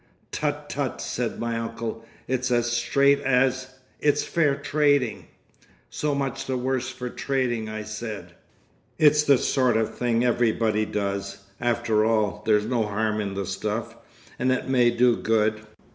[0.31, 0.67] "Tut!
[0.67, 2.03] tut!" said my uncle.
[2.27, 5.27] "It's as straight as—It's fair trading!"
[5.91, 8.33] "So much the worse for trading," I said.
[8.97, 11.43] "It's the sort of thing everybody does.
[11.59, 15.61] After all, there's no harm in the stuff—and it may do good.